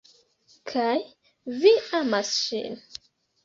[0.71, 0.95] Kaj
[1.61, 2.85] vi amas ŝin?